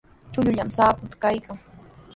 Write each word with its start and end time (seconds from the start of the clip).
Chullallami 0.31 0.73
sapatuu 0.77 1.19
kaykan. 1.23 1.57